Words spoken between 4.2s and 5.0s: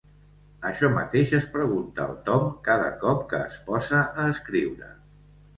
a escriure.